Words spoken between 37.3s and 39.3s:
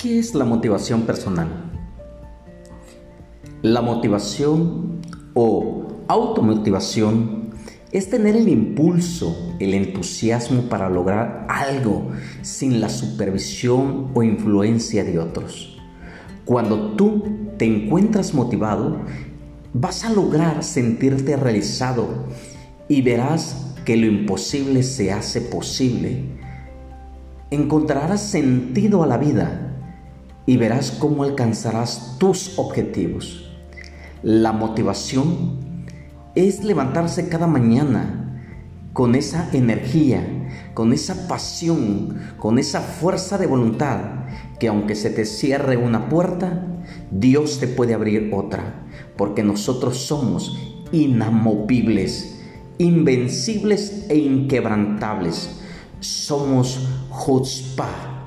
mañana con